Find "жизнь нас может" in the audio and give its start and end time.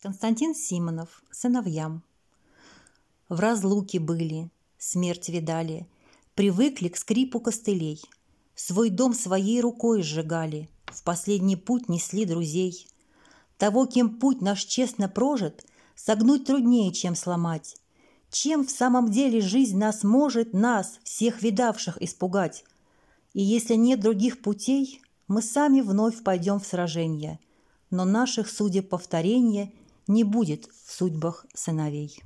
19.40-20.52